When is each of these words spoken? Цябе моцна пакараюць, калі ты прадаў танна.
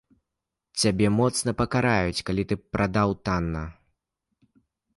Цябе 0.83 1.07
моцна 1.17 1.51
пакараюць, 1.59 2.23
калі 2.31 2.43
ты 2.51 2.55
прадаў 2.77 3.09
танна. 3.29 3.65